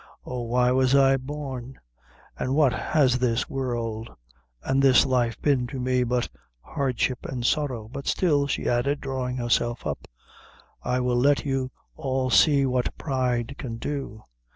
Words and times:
Oh, 0.25 0.41
why 0.41 0.71
was 0.71 0.95
I 0.95 1.15
born! 1.17 1.79
an' 2.39 2.55
what 2.55 2.73
has 2.73 3.19
this 3.19 3.47
world 3.47 4.09
an' 4.65 4.79
this 4.79 5.05
life 5.05 5.39
been 5.43 5.67
to 5.67 5.79
me 5.79 6.03
but 6.03 6.27
hardship 6.61 7.19
an' 7.31 7.43
sorrow? 7.43 7.87
But 7.87 8.07
still," 8.07 8.47
she 8.47 8.67
added, 8.67 8.99
drawing 8.99 9.37
herself 9.37 9.85
up, 9.85 10.07
"I 10.81 11.01
will 11.01 11.19
let 11.19 11.45
you 11.45 11.69
all 11.95 12.31
see 12.31 12.65
what 12.65 12.97
pride 12.97 13.53
can 13.59 13.77
do. 13.77 14.23